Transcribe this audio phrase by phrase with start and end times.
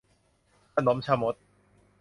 [0.75, 1.35] ขนมชะมด